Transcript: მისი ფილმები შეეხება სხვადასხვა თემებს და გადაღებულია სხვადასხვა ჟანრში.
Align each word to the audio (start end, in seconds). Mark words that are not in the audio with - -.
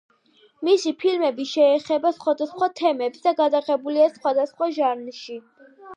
მისი 0.67 0.93
ფილმები 1.01 1.43
შეეხება 1.49 2.13
სხვადასხვა 2.17 2.69
თემებს 2.81 3.23
და 3.27 3.37
გადაღებულია 3.43 4.11
სხვადასხვა 4.17 4.71
ჟანრში. 4.79 5.41